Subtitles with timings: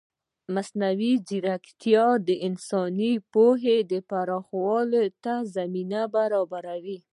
[0.55, 3.77] مصنوعي ځیرکتیا د انساني پوهې
[4.09, 6.97] پراخولو ته زمینه برابروي.